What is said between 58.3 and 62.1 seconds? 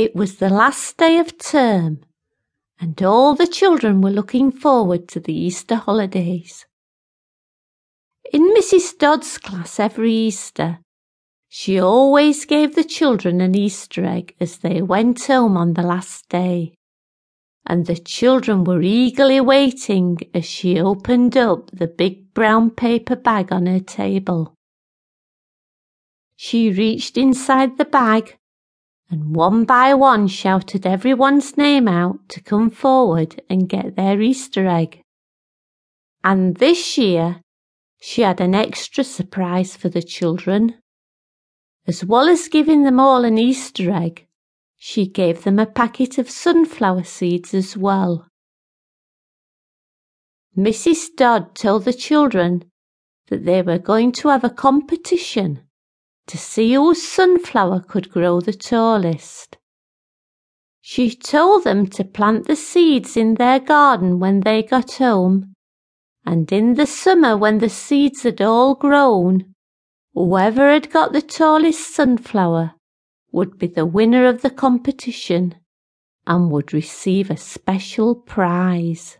the tallest. She told them to